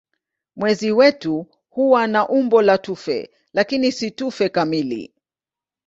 Mwezi 0.55 0.91
wetu 0.91 1.47
huwa 1.69 2.07
na 2.07 2.29
umbo 2.29 2.61
la 2.61 2.77
tufe 2.77 3.29
lakini 3.53 3.91
si 3.91 4.11
tufe 4.11 4.49
kamili. 4.49 5.13